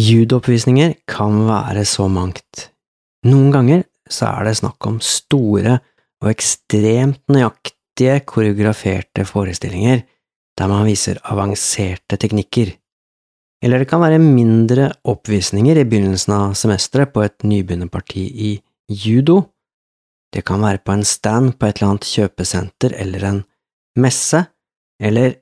[0.00, 2.68] Judooppvisninger kan være så mangt.
[3.28, 5.76] Noen ganger så er det snakk om store
[6.22, 10.02] og ekstremt nøyaktige koreograferte forestillinger
[10.58, 12.72] der man viser avanserte teknikker.
[13.62, 18.52] Eller det kan være mindre oppvisninger i begynnelsen av semesteret på et nybegynnerparti i
[19.04, 19.38] judo.
[20.32, 23.42] Det kan være på en stand på et eller annet kjøpesenter eller en
[24.00, 24.40] messe,
[25.00, 25.36] eller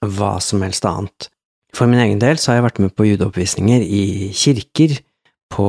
[0.00, 1.28] hva som helst annet.
[1.76, 4.04] For min egen del så har jeg vært med på judoppvisninger i
[4.36, 4.98] kirker,
[5.50, 5.68] på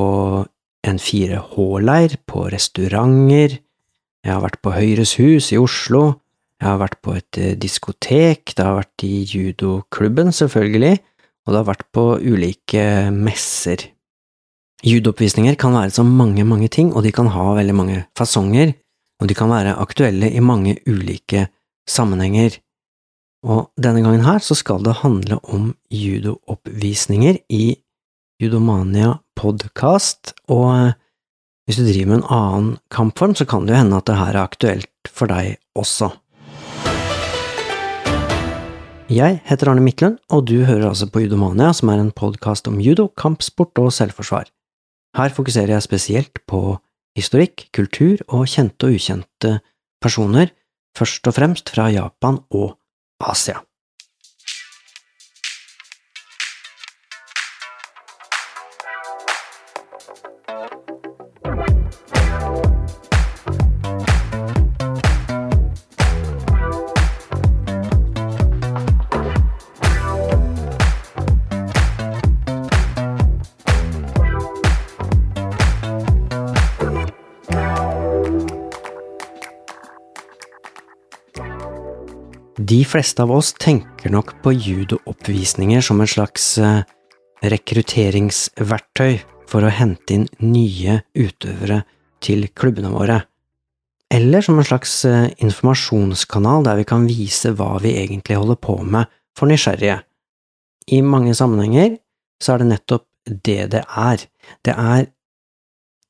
[0.88, 3.60] en 4H-leir, på restauranter,
[4.22, 6.04] jeg har vært på Høyres Hus i Oslo,
[6.62, 11.00] jeg har vært på et eh, diskotek, det har vært i judoklubben, selvfølgelig,
[11.42, 12.84] og det har vært på ulike
[13.16, 13.88] messer.
[14.86, 18.76] Judoppvisninger kan være så mange, mange ting, og de kan ha veldig mange fasonger,
[19.22, 21.48] og de kan være aktuelle i mange ulike
[21.90, 22.58] sammenhenger.
[23.42, 27.74] Og denne gangen her så skal det handle om judooppvisninger i
[28.42, 30.94] Judomania podcast, og eh,
[31.66, 34.36] hvis du driver med en annen kampform, så kan det jo hende at det her
[34.36, 36.12] er aktuelt for deg også.
[39.12, 42.78] Jeg heter Arne Midtlund, og du hører altså på Judomania, som er en podkast om
[42.80, 44.50] judo, kampsport og selvforsvar.
[45.18, 46.78] Her fokuserer jeg spesielt på
[47.18, 49.58] historikk, kultur og kjente og ukjente
[50.02, 50.54] personer,
[50.98, 52.78] først og fremst fra Japan og
[53.22, 53.64] 哦，这样。
[82.72, 86.84] De fleste av oss tenker nok på judooppvisninger som en slags eh,
[87.44, 89.18] rekrutteringsverktøy
[89.52, 91.82] for å hente inn nye utøvere
[92.24, 93.18] til klubbene våre,
[94.14, 98.78] eller som en slags eh, informasjonskanal der vi kan vise hva vi egentlig holder på
[98.86, 99.98] med for nysgjerrige.
[100.96, 101.98] I mange sammenhenger
[102.40, 103.08] så er det nettopp
[103.50, 104.24] det det er.
[104.64, 105.10] Det er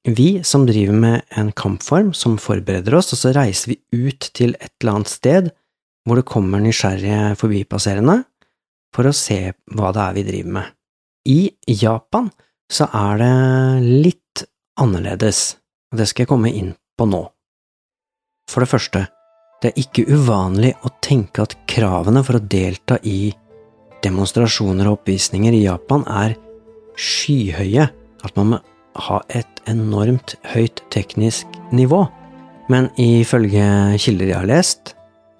[0.06, 3.80] vi som driver med en kampform, som forbereder oss, og så reiser vi
[4.12, 5.52] ut til et eller annet sted
[6.06, 8.22] hvor det kommer nysgjerrige forbipasserende
[8.95, 10.72] for å se hva det er vi driver med.
[11.29, 12.31] I Japan
[12.72, 13.34] så er det
[14.07, 14.44] litt
[14.81, 15.57] annerledes,
[15.91, 17.22] og det skal jeg komme inn på nå.
[18.50, 19.06] For det første,
[19.61, 23.29] det er ikke uvanlig å tenke at kravene for å delta i
[24.01, 26.34] demonstrasjoner og oppvisninger i Japan er
[26.97, 27.85] skyhøye,
[28.25, 28.61] at man må
[29.06, 32.03] ha et enormt høyt teknisk nivå.
[32.72, 33.63] Men ifølge
[34.01, 34.95] kilder jeg har lest,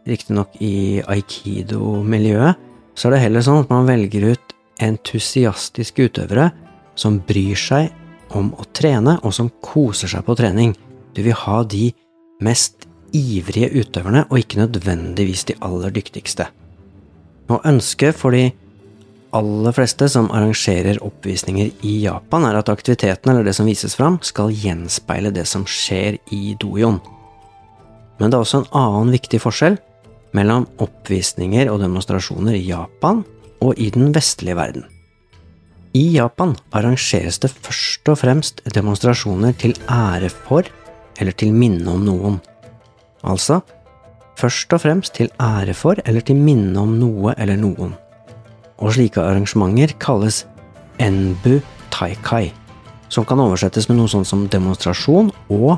[0.07, 2.59] riktignok i aikido-miljøet,
[2.95, 6.50] så er det heller sånn at man velger ut entusiastiske utøvere
[6.97, 7.91] som bryr seg
[8.38, 10.73] om å trene, og som koser seg på trening.
[11.16, 11.91] Du vil ha de
[12.44, 16.47] mest ivrige utøverne, og ikke nødvendigvis de aller dyktigste.
[17.51, 18.50] Og ønsket for de
[19.35, 24.19] aller fleste som arrangerer oppvisninger i Japan, er at aktiviteten eller det som vises fram,
[24.23, 27.00] skal gjenspeile det som skjer i dojoen.
[28.19, 29.79] Men det er også en annen viktig forskjell
[30.38, 33.24] mellom oppvisninger og demonstrasjoner i Japan
[33.62, 34.86] og i den vestlige verden.
[35.94, 40.68] I Japan arrangeres det først og fremst demonstrasjoner til ære for
[41.19, 42.40] eller til minne om noen.
[43.28, 43.59] Altså
[44.40, 47.94] først og fremst til ære for eller til minne om noe eller noen.
[48.80, 50.46] Og slike arrangementer kalles
[51.00, 51.59] enbu
[51.92, 52.53] taikai,
[53.09, 55.75] som kan oversettes med noe sånt som demonstrasjon og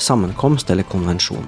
[0.00, 1.44] sammenkomst eller konvensjon.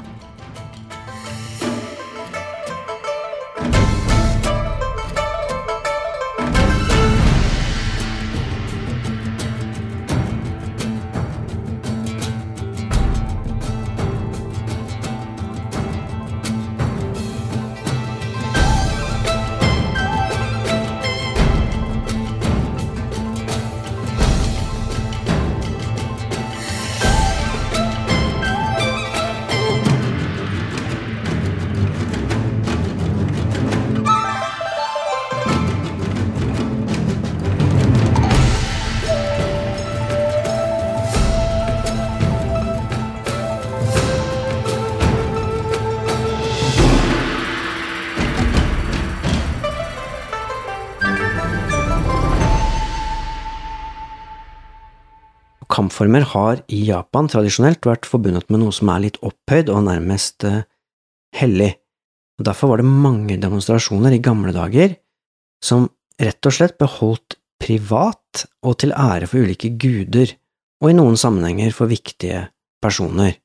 [55.72, 60.46] Kampformer har i Japan tradisjonelt vært forbundet med noe som er litt opphøyd og nærmest
[60.46, 60.62] uh,
[61.36, 61.72] hellig,
[62.38, 64.94] og derfor var det mange demonstrasjoner i gamle dager
[65.64, 65.88] som
[66.20, 70.30] rett og slett ble holdt privat og til ære for ulike guder,
[70.84, 72.44] og i noen sammenhenger for viktige
[72.84, 73.38] personer.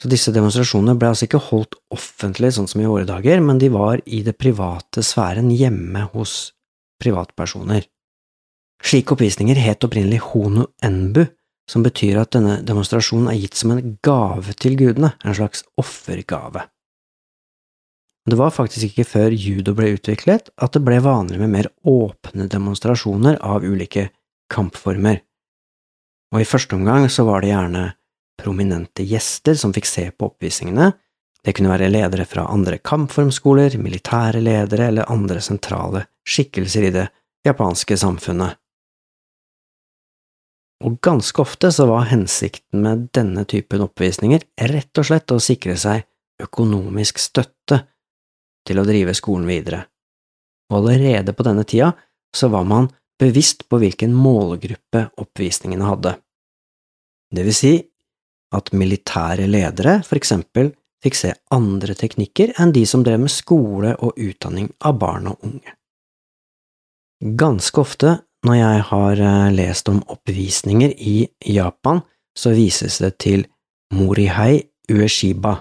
[0.00, 3.68] Så disse demonstrasjonene ble altså ikke holdt offentlig sånn som i våre dager, men de
[3.72, 6.54] var i det private sfæren hjemme hos
[7.00, 7.84] privatpersoner.
[8.80, 11.26] Slike oppvisninger het opprinnelig hono enbu,
[11.70, 16.64] som betyr at denne demonstrasjonen er gitt som en gave til gudene, en slags offergave.
[18.30, 22.48] Det var faktisk ikke før judo ble utviklet at det ble vanlig med mer åpne
[22.50, 24.10] demonstrasjoner av ulike
[24.52, 25.22] kampformer,
[26.30, 27.84] og i første omgang så var det gjerne
[28.40, 30.92] prominente gjester som fikk se på oppvisningene,
[31.44, 37.06] det kunne være ledere fra andre kampformskoler, militære ledere eller andre sentrale skikkelser i det
[37.46, 38.59] japanske samfunnet.
[40.80, 45.76] Og ganske ofte så var hensikten med denne typen oppvisninger rett og slett å sikre
[45.80, 46.06] seg
[46.40, 47.82] økonomisk støtte
[48.66, 49.82] til å drive skolen videre,
[50.70, 51.92] og allerede på denne tida
[52.36, 52.88] så var man
[53.20, 56.14] bevisst på hvilken målgruppe oppvisningene hadde.
[57.30, 57.74] Det vil si
[58.56, 60.72] at militære ledere for eksempel
[61.04, 65.44] fikk se andre teknikker enn de som drev med skole og utdanning av barn og
[65.46, 65.76] unge.
[67.20, 72.00] Ganske ofte når jeg har eh, lest om oppvisninger i Japan,
[72.36, 73.44] så vises det til
[73.94, 75.56] Morihei Ueshiba,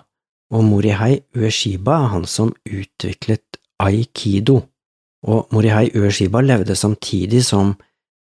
[0.54, 4.62] og Morihei Ueshiba er han som utviklet aikido,
[5.28, 7.76] og Morihei Ueshiba levde samtidig som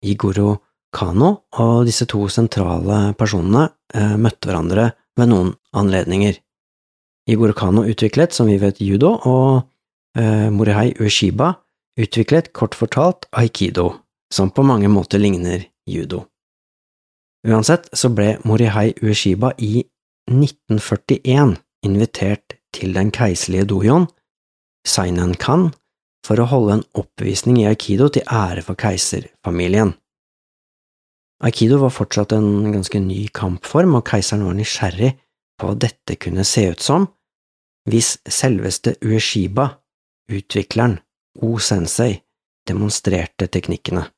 [0.05, 0.57] Igoro
[0.95, 6.39] Kano, og disse to sentrale personene eh, møtte hverandre ved noen anledninger.
[7.27, 9.65] Igoro Kano utviklet, som vi vet, judo, og
[10.15, 11.57] eh, Morihei Ueshiba
[11.99, 16.25] utviklet kort fortalt aikido som på mange måter ligner judo.
[17.45, 19.85] Uansett så ble Morihei Ueshiba i
[20.31, 24.07] 1941 invitert til den keiserlige dojoen,
[24.89, 25.73] Sainan Kan,
[26.25, 29.93] for å holde en oppvisning i aikido til ære for keiserfamilien.
[31.45, 35.13] Aikido var fortsatt en ganske ny kampform, og keiseren var nysgjerrig
[35.61, 37.09] på hva dette kunne se ut som
[37.85, 39.67] hvis selveste Ueshiba,
[40.33, 40.99] utvikleren,
[41.45, 42.23] O-sensei,
[42.69, 44.09] demonstrerte teknikkene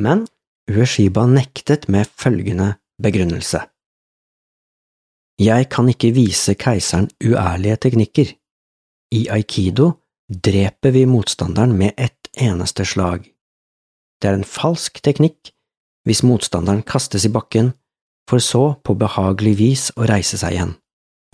[0.00, 0.26] men
[0.70, 3.60] Ueshiba nektet med følgende begrunnelse.
[5.40, 8.28] Jeg kan ikke vise keiseren uærlige teknikker.
[9.12, 9.90] I aikido
[10.30, 13.24] dreper vi motstanderen med ett eneste slag.
[14.20, 15.52] Det er en falsk teknikk
[16.06, 17.72] hvis motstanderen kastes i bakken,
[18.28, 20.76] for så på behagelig vis å reise seg igjen,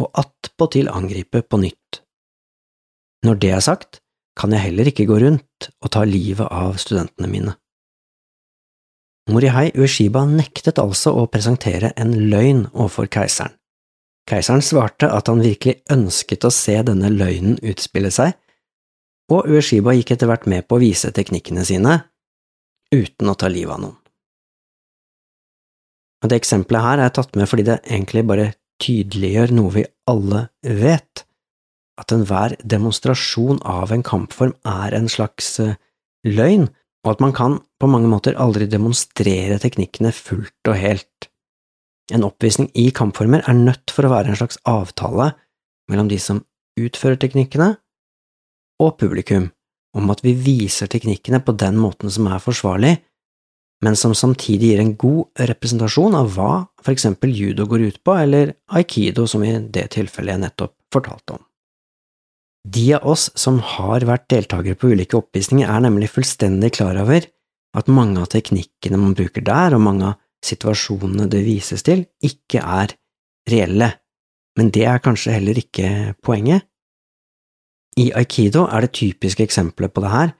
[0.00, 2.00] og attpåtil angripe på nytt.
[3.26, 4.00] Når det er sagt,
[4.36, 7.54] kan jeg heller ikke gå rundt og ta livet av studentene mine.
[9.32, 13.56] Morihei Ueshiba nektet altså å presentere en løgn overfor keiseren.
[14.26, 18.34] Keiseren svarte at han virkelig ønsket å se denne løgnen utspille seg,
[19.30, 22.00] og Ueshiba gikk etter hvert med på å vise teknikkene sine,
[22.94, 23.98] uten å ta livet av noen.
[26.22, 28.52] Og det eksempelet her er tatt med fordi det egentlig bare
[28.82, 31.25] tydeliggjør noe vi alle vet,
[32.00, 35.78] at enhver demonstrasjon av en kampform er en slags eh,
[36.26, 36.68] løgn,
[37.06, 41.30] og at man kan på mange måter aldri demonstrere teknikkene fullt og helt.
[42.12, 45.32] En oppvisning i kampformer er nødt for å være en slags avtale
[45.90, 46.42] mellom de som
[46.78, 47.74] utfører teknikkene,
[48.82, 49.48] og publikum,
[49.96, 52.98] om at vi viser teknikkene på den måten som er forsvarlig,
[53.84, 56.50] men som samtidig gir en god representasjon av hva
[56.82, 61.38] for eksempel judo går ut på, eller aikido, som i det tilfellet jeg nettopp fortalte
[61.38, 61.45] om.
[62.66, 67.28] De av oss som har vært deltakere på ulike oppvisninger, er nemlig fullstendig klar over
[67.76, 72.62] at mange av teknikkene man bruker der, og mange av situasjonene det vises til, ikke
[72.62, 72.94] er
[73.50, 73.92] reelle,
[74.58, 76.66] men det er kanskje heller ikke poenget.
[78.00, 80.34] I aikido er det typiske eksempelet på det her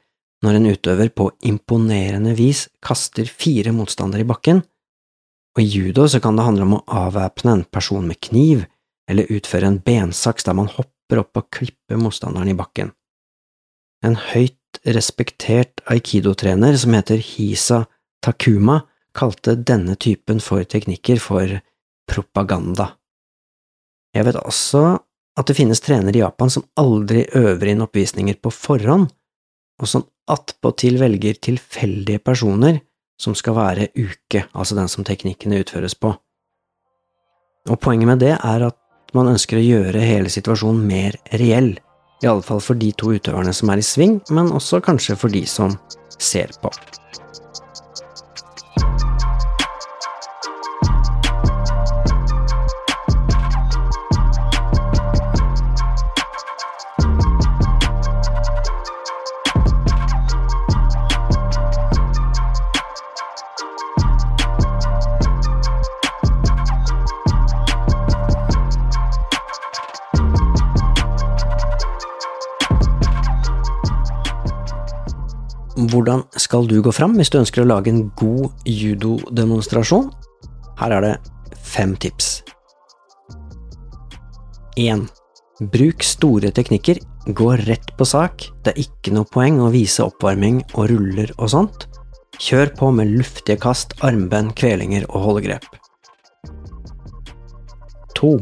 [0.45, 4.61] når en utøver på imponerende vis kaster fire motstandere i bakken,
[5.57, 8.67] og i judo så kan det handle om å avvæpne en person med kniv,
[9.09, 12.91] eller utføre en bensaks der man hopper hopper opp og klipper motstanderen i bakken.
[14.05, 17.87] En høyt respektert aikido-trener som heter Hisa
[18.23, 18.83] Takuma,
[19.15, 21.61] kalte denne typen for teknikker for
[22.11, 22.97] propaganda.
[24.15, 24.99] Jeg vet også
[25.39, 29.09] at det finnes trenere i Japan som aldri øver inn oppvisninger på forhånd,
[29.81, 32.81] og som attpåtil velger tilfeldige personer
[33.21, 36.13] som skal være uke, altså den som teknikkene utføres på.
[37.67, 38.77] Og poenget med det er at
[39.17, 41.75] man ønsker å gjøre hele situasjonen mer reell,
[42.25, 45.33] i alle fall for de to utøverne som er i sving, men også kanskje for
[45.33, 45.75] de som
[46.17, 46.71] ser på.
[75.77, 80.07] Hvordan skal du gå fram hvis du ønsker å lage en god judodemonstrasjon?
[80.81, 82.39] Her er det fem tips.
[84.81, 85.05] 1.
[85.73, 87.03] Bruk store teknikker.
[87.37, 88.47] Gå rett på sak.
[88.65, 91.87] Det er ikke noe poeng å vise oppvarming og ruller og sånt.
[92.41, 95.69] Kjør på med luftige kast, armbønn, kvelinger og holdegrep.
[98.17, 98.35] 2.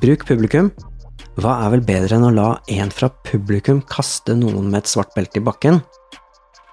[0.00, 0.72] Bruk publikum.
[1.40, 5.12] Hva er vel bedre enn å la en fra publikum kaste noen med et svart
[5.16, 5.84] belte i bakken?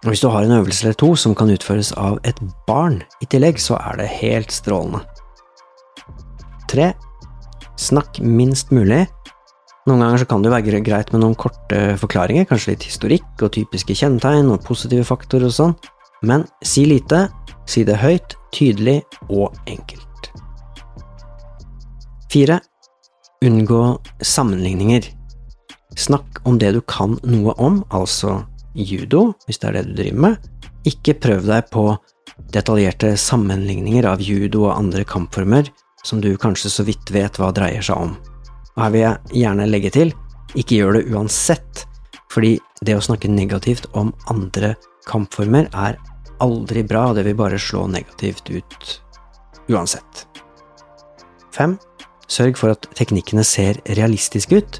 [0.06, 2.38] Og hvis du har en øvelse eller to som kan utføres av et
[2.68, 5.02] barn i tillegg, så er det helt strålende.
[6.70, 6.92] 3.
[7.78, 9.06] Snakk minst mulig.
[9.88, 13.96] Noen ganger kan det være greit med noen korte forklaringer, kanskje litt historikk og typiske
[13.96, 15.76] kjennetegn og positive faktorer og sånn,
[16.28, 17.28] men si lite,
[17.70, 19.00] si det høyt, tydelig
[19.30, 20.04] og enkelt.
[22.34, 22.60] 4.
[23.48, 23.82] Unngå
[24.20, 25.08] sammenligninger.
[25.98, 28.42] Snakk om det du kan noe om, altså
[28.78, 30.48] judo, hvis det er det du driver med.
[30.88, 31.90] Ikke prøv deg på
[32.54, 35.70] detaljerte sammenligninger av judo og andre kampformer
[36.06, 38.14] som du kanskje så vidt vet hva dreier seg om.
[38.76, 40.14] Og her vil jeg gjerne legge til,
[40.56, 41.84] ikke gjør det uansett,
[42.32, 42.56] fordi
[42.86, 44.76] det å snakke negativt om andre
[45.08, 45.98] kampformer er
[46.44, 48.90] aldri bra, og det vil bare slå negativt ut
[49.74, 50.28] uansett.
[51.58, 51.76] 5.
[52.30, 54.80] Sørg for at teknikkene ser realistiske ut.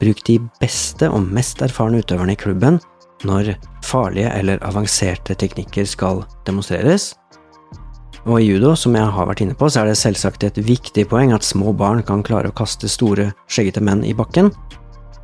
[0.00, 2.80] Bruk de beste og mest erfarne utøverne i klubben
[3.26, 7.14] når farlige eller avanserte teknikker skal demonstreres,
[8.28, 11.06] og i judo, som jeg har vært inne på, så er det selvsagt et viktig
[11.08, 14.50] poeng at små barn kan klare å kaste store, skjeggete menn i bakken,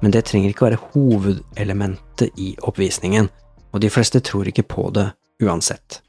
[0.00, 3.28] men det trenger ikke være hovedelementet i oppvisningen,
[3.72, 5.10] og de fleste tror ikke på det
[5.44, 6.00] uansett.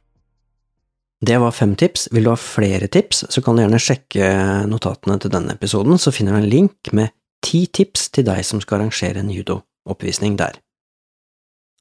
[1.20, 2.08] Det var fem tips.
[2.14, 4.28] Vil du ha flere tips, så kan du gjerne sjekke
[4.70, 7.10] notatene til denne episoden, så finner du en link med
[7.44, 10.62] ti tips til deg som skal arrangere en judo-oppvisning der.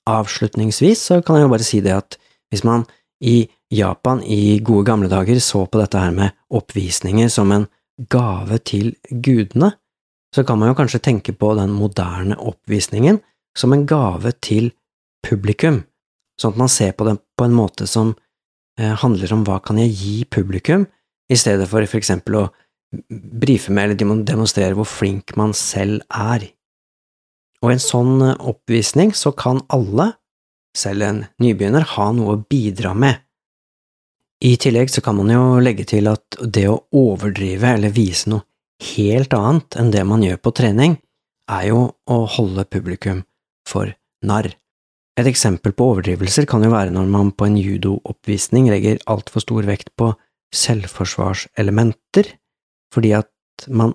[0.07, 2.19] Avslutningsvis så kan jeg jo bare si det at
[2.53, 2.85] hvis man
[3.21, 7.67] i Japan i gode gamle dager så på dette her med oppvisninger som en
[8.13, 9.73] gave til gudene,
[10.35, 13.19] så kan man jo kanskje tenke på den moderne oppvisningen
[13.57, 14.71] som en gave til
[15.27, 15.81] publikum,
[16.39, 18.13] sånn at man ser på den på en måte som
[18.79, 20.87] eh, handler om hva kan jeg gi publikum,
[21.27, 22.45] i stedet for for eksempel å
[23.11, 26.45] brife med eller demonstrere hvor flink man selv er.
[27.63, 30.13] Og i en sånn oppvisning så kan alle,
[30.77, 33.23] selv en nybegynner, ha noe å bidra med
[34.45, 38.45] i tillegg så kan man jo legge til at det å overdrive eller vise noe
[38.93, 40.99] helt annet enn det man gjør på trening,
[41.49, 43.23] er jo å holde publikum
[43.69, 43.95] for
[44.27, 44.51] narr.
[45.17, 49.69] Et eksempel på overdrivelser kan jo være når man på en judooppvisning legger altfor stor
[49.69, 50.11] vekt på
[50.53, 52.29] selvforsvarselementer,
[52.93, 53.33] fordi at
[53.73, 53.95] man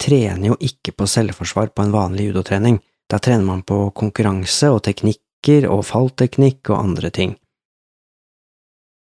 [0.00, 4.82] trener jo ikke på selvforsvar på en vanlig judotrening, da trener man på konkurranse og
[4.86, 7.36] teknikker og fallteknikk og andre ting.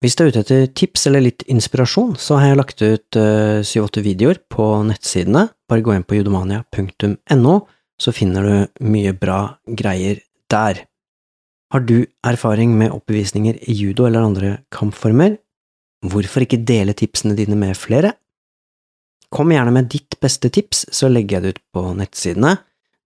[0.04, 3.62] Hvis du er ute etter tips eller litt inspirasjon, så har jeg lagt ut eh,
[3.64, 5.46] syv-åtte videoer på nettsidene.
[5.66, 7.54] Bare gå inn på judomania.no,
[7.96, 10.20] så finner du mye bra greier
[10.52, 10.82] der.
[11.72, 15.40] Har du erfaring med oppvisninger i judo eller andre kampformer?
[16.06, 18.12] Hvorfor ikke dele tipsene dine med flere?
[19.32, 22.52] Kom gjerne med ditt beste tips, så legger jeg det ut på nettsidene.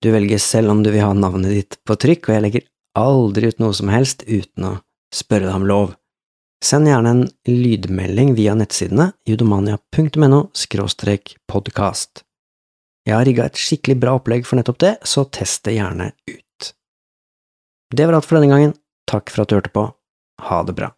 [0.01, 3.51] Du velger selv om du vil ha navnet ditt på trykk, og jeg legger aldri
[3.53, 4.73] ut noe som helst uten å
[5.15, 5.93] spørre deg om lov.
[6.65, 10.41] Send gjerne en lydmelding via nettsidene judomania.no
[11.49, 12.25] podkast.
[13.09, 16.73] Jeg har rigga et skikkelig bra opplegg for nettopp det, så test det gjerne ut.
[17.91, 18.77] Det var alt for denne gangen.
[19.09, 19.89] Takk for at du hørte på.
[20.49, 20.93] Ha det bra.